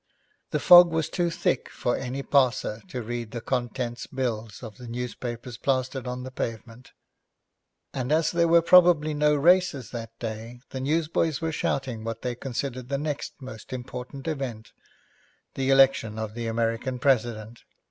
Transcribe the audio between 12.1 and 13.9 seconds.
they considered the next most